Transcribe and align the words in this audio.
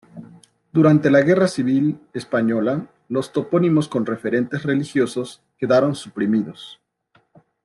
Durante 0.73 1.11
la 1.11 1.21
Guerra 1.21 1.47
Civil 1.47 1.99
Española 2.13 2.89
los 3.07 3.31
topónimos 3.31 3.87
con 3.87 4.03
referentes 4.07 4.63
religiosos 4.63 5.43
quedaron 5.59 5.93
suprimidos. 5.93 6.81